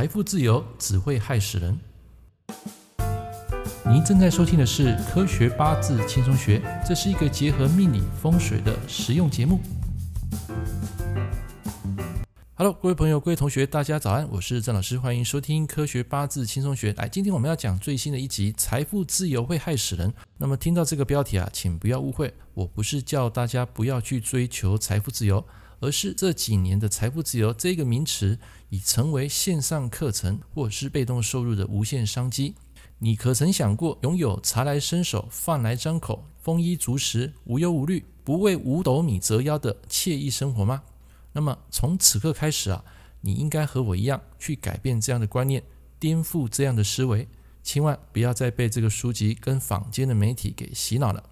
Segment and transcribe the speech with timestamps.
[0.00, 1.78] 财富自由只会害死人。
[3.84, 9.60] 您正在收听的是《科学八字轻松学》，这是一个结合命理风水的实用节目。
[12.54, 16.92] Hello，各位朋友、各位同学，大家早安，我是郑老师，欢迎收听《科学八字轻松学》。
[16.96, 20.08] 来，今天我们要讲最新的一集《财富自由会害死人》。
[20.38, 25.44] 那么听到这个标题啊，请不要误会，我不是叫大家不要去追求财富自由，
[25.80, 28.38] 而是这几年的财富自由这个名词
[28.68, 32.54] 已成为线上课程或是被动收入的无限商机。
[32.98, 40.82] 你可曾想过拥有茶来伸手、饭来张口、丰衣足食、无忧无虑、不为五斗米折腰的惬意生活吗？
[41.32, 42.84] 那么从此刻开始啊，
[43.22, 45.62] 你应该和我一样去改变这样的观念，
[45.98, 47.26] 颠覆这样的思维，
[47.62, 51.24] 千万不要再被这个书籍跟坊间的媒体给洗脑了。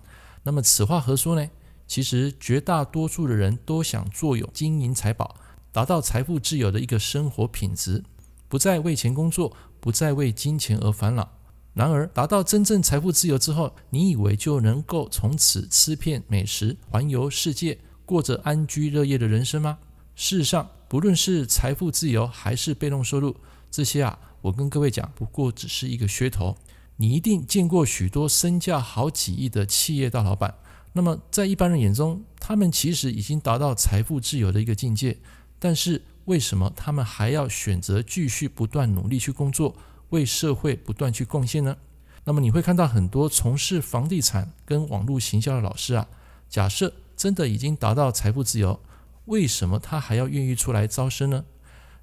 [0.45, 1.51] 那么此话何说呢？
[1.89, 5.35] 其实绝大多数的人都想坐拥金银财宝，
[5.73, 8.05] 达到财富自由的一个生活品质，
[8.47, 11.29] 不再为钱工作，不再为金钱而烦恼。
[11.73, 19.79] 然而达到真正财富自由之后，你以为就能够从此吃遍美食，环游世界，过着安居乐业的人生吗？
[20.15, 23.37] 事实上，不论是财富自由还是被动收入，
[23.71, 26.57] 这些啊，我跟各位讲，不过只是一个噱头。
[26.97, 30.57] 你一定见过许多身价好几亿的企业大老板，
[30.99, 35.17] 那么在一般人眼中，他们其实已经达到财富自由的一个境界。
[35.61, 39.77] 但是为什么他们还要选择继续不断努力去工作，
[40.09, 41.77] 为社会不断去贡献呢？
[42.25, 46.09] 那么你会看到很多从事房地产跟网络行销的老师啊，
[46.49, 48.81] 假设真的已经达到财富自由。
[49.27, 51.45] 为什么他还要愿意出来招生呢？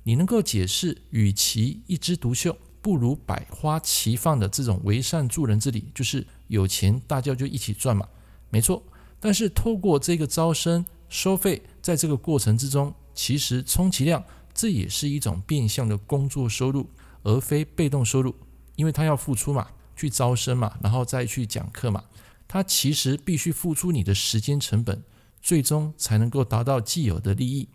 [0.04, 8.08] 你能够解释，与其一枝独秀，不如百花齐放的这种为善助人之理，就是有钱大家就一起赚嘛？
[8.56, 8.82] 没错。
[9.20, 16.90] 但是透过这个招生收费，在这个过程之中，其实充其量这也是一种变相的工作收入，
[17.24, 18.34] 而非被动收入，
[18.78, 22.02] 因为他要付出嘛，去招生嘛，然后再去讲课嘛，
[22.48, 25.04] 他其实必须付出你的时间成本。
[25.42, 27.68] 最终才能够达到既有的利益。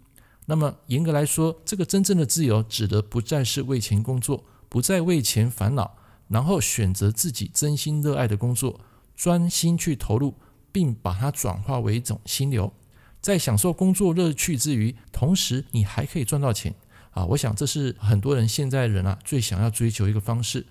[0.47, 8.81] 那么严格来说，这个真正的自由指的不再是为钱工作，不再为钱烦恼，然后选择自己真心热爱的工作，
[9.15, 10.35] 专心去投入，
[10.73, 12.73] 并把它转化为一种心流，
[13.21, 16.75] 在享受工作乐趣之余，同时你还可以赚到钱
[17.11, 17.25] 啊！
[17.27, 20.67] 我想这是很多人现在人啊最想要追求一个方式，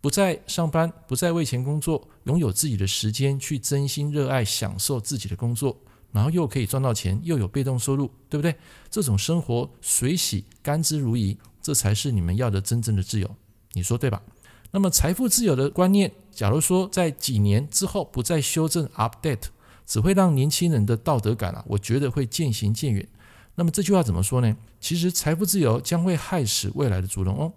[0.00, 5.76] 不再上班，不再为钱工作，拥有自己的时间去真心热爱享受自己的工作。
[6.10, 8.56] 然后又可以赚到钱，又有被动收入，对不对？
[8.90, 13.36] 这种生活随喜、甘之如饴，这才是你们要的真正的自由，
[13.74, 14.22] 你说对吧？
[14.70, 19.44] 那么财富自由的观念，假如说在几年之后不再修正 update，
[19.86, 23.06] 只会让年轻人的道德感啊，我觉得会渐行渐远。
[23.54, 24.56] 那么这句话怎么说呢？
[24.80, 27.52] 其实财富自由将会害死未来的主人翁，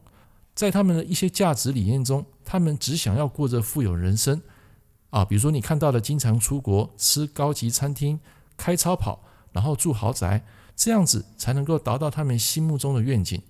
[0.55, 4.41] 在他们的一些价值理念中，他们只想要过着富有人生
[5.09, 8.19] 啊，比如说你看到的经常出国吃高级餐厅。
[8.57, 9.23] 开超跑，
[9.53, 10.45] 然后住豪宅，
[10.75, 13.41] 这样子才能够达到他们心目中的愿景。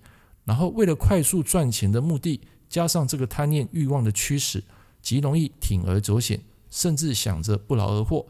[0.46, 2.40] 然后为了快速赚钱的目的，
[2.72, 4.64] 加上这个贪念欲望的驱使，
[5.02, 6.40] 极容易铤而走险，
[6.70, 8.26] 甚至想着不劳而获。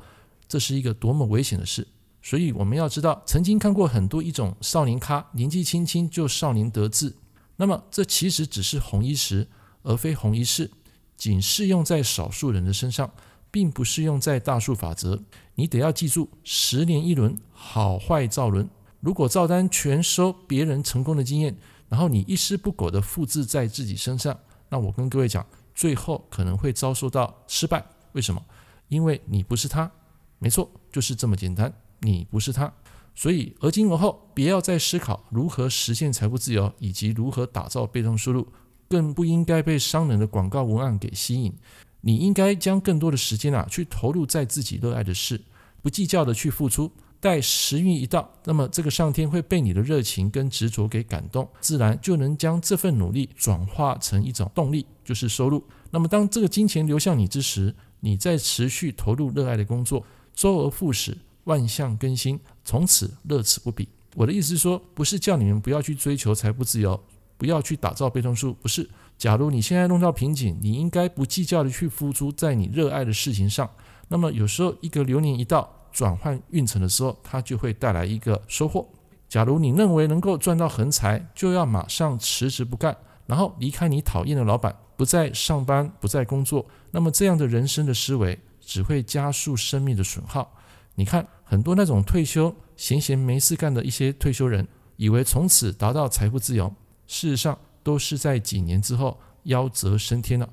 [0.48, 1.86] 这是一个多么危险的事！
[2.20, 7.14] 所以我们要知道，曾经看过很多一种少年咖，年纪轻轻就少年得志。
[7.54, 9.46] 那么这其实只是红一时，
[9.84, 10.68] 而非红一世，
[11.16, 13.08] 仅适用在少数人的身上。
[13.52, 15.22] 并不适用在大数法则，
[15.56, 18.66] 你得要记住，十年一轮，好坏照轮。
[19.00, 21.54] 如果照单全收别人成功的经验，
[21.92, 24.34] 然后你一丝不苟地复制在自己身上，
[24.70, 27.84] 那我跟各位讲，最后可能会遭受到失败。
[28.12, 28.42] 为什么？
[28.88, 29.92] 因为你不是他，
[30.38, 31.70] 没错，就是这么简单，
[32.00, 32.72] 你不是他。
[33.14, 38.48] 所以，而今而后，别要再思考如何实现财富自由，以及如何打造被动收入，
[38.88, 41.54] 更不应该被商人的广告文案给吸引。
[42.00, 45.38] 你应该将更多的时间啊，去投入在自己热爱的事，
[45.82, 46.90] 不计较的去付出。
[47.22, 55.62] 待时运一到，那么这个上天会被你的热情跟执着给感动，自然就能将这份努力转化成一种动力，就是收入。
[55.92, 60.04] 那么当这个金钱流向你之时，你在持续投入热爱的工作，
[60.34, 63.88] 周而复始，万象更新，从此乐此不彼。
[64.16, 67.00] 我的意思是说，不是叫你们不要去追求财富自由，
[67.38, 68.90] 不要去打造被动收入，不是。
[69.16, 73.70] 假如你现在弄到瓶颈，你应该不计较的去付出在你热爱的事情上。
[74.08, 78.88] 那么有时候一个流年一到，转换运程的时候，它就会带来一个收获。
[79.28, 82.96] 假如你认为能够赚到横财，就要马上辞职不干，
[83.26, 86.66] 然后离开你讨厌的老板，不再上班，不再工作。
[86.90, 90.52] 那么这样的人生的思维只会加速生命的损耗。
[90.94, 94.66] 你看很多那种退休闲闲没事干的一些退休人，
[94.96, 96.74] 以为从此达到财富自由，
[97.06, 97.58] 事实上。
[97.84, 100.48] 都是在几年之后夭折升天了。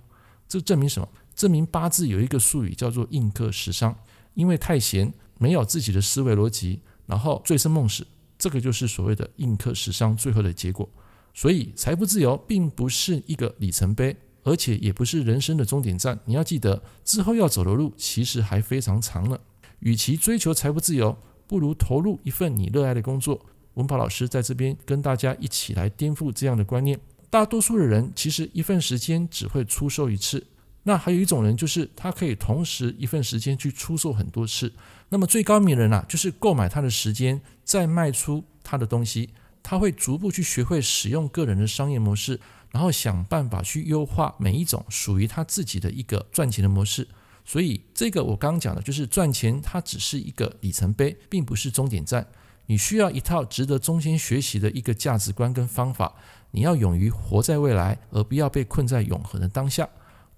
[0.47, 1.07] 这证明什么？
[1.35, 3.95] 证明八字有一个术语叫做印克食伤，
[4.33, 8.05] 因为太闲，没有自己的思维逻辑，然后醉生梦死，
[8.37, 10.87] 这个就是所谓的印克食伤最后的结果。
[11.33, 14.15] 所以财富自由并不是一个里程碑。
[14.41, 19.37] 而且也不是人生的终点站，你要记得，之后要走的路其实还非常长呢。
[19.79, 21.15] 与其追求财富自由，
[21.45, 23.45] 不如投入一份你热爱的工作。
[23.73, 26.97] 文宝老师在这边跟大家一起来颠覆这样的观念。
[27.29, 30.47] 大多数的人其实一份时间只会出售一次，
[30.83, 34.73] 那还有一种人就是他可以同时一份时间去出售很多次。
[35.09, 39.29] 那么最高明的人啊，就是购买他的时间，再卖出他的东西。
[39.61, 42.39] 他会逐步去学会使用个人的商业模式。
[42.71, 47.07] 然后想办法去优化每一种属于他自己的一个赚钱的模式，
[47.43, 52.27] 所以这个我刚刚讲的就是赚钱，它只是一个里程碑，并不是终点站。
[52.67, 56.13] 你需要一套值得终身学习的一个价值观跟方法。
[56.51, 59.89] 你要勇于活在未来，而不要被困在永恒的当下。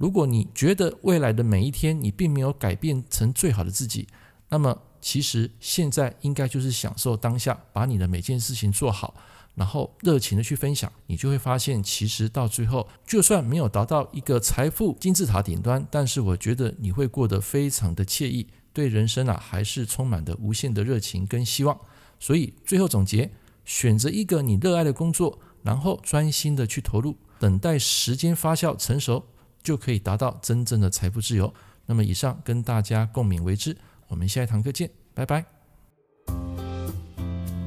[0.02, 4.08] 如果你觉得未来的每一天你并没有改变成最好的自己，
[4.50, 9.14] 那么其实现在应该就是享受当下，把你的每件事情做好。
[9.54, 21.80] 然后热情的去分享，你就会发现，其实到最后，就算没有达到一个财富金字塔顶端，但是我觉得你会过得非常的惬意，对人生啊还是充满的无限的热情跟希望。
[22.20, 23.30] 所以最后总结，
[23.66, 29.28] 选择一个你热爱的工作，然后专心的去投入，等待时间发酵成熟，
[29.64, 31.54] 就可以达到真正的财富自由。
[31.86, 33.76] 那么以上跟大家共勉为之，
[34.08, 35.46] 我们下一堂课见，拜拜。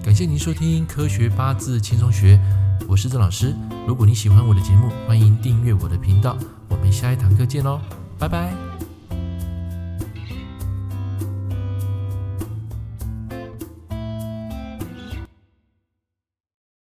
[0.02, 2.36] 感谢您收听《科学八字轻松学》，
[2.86, 3.54] 我是郑老师。
[3.86, 6.36] 如果你喜欢我的节目，欢迎订阅我的频道。
[6.68, 7.80] 我们下一堂课见喽，
[8.18, 8.83] 拜拜。